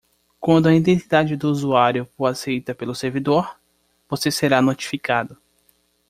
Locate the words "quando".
0.39-0.67